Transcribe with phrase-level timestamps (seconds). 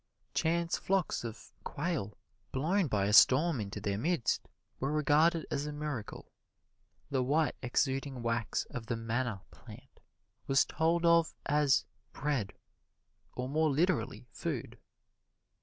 [0.33, 2.17] Chance flocks of quail
[2.51, 4.47] blown by a storm into their midst
[4.79, 6.31] were regarded as a miracle;
[7.11, 9.99] the white exuding wax of the manna plant
[10.47, 12.53] was told of as "bread"
[13.35, 14.79] or more literally food.